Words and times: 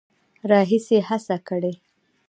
راهیسې 0.49 0.97
هڅه 1.09 1.37
کړې 1.47 1.73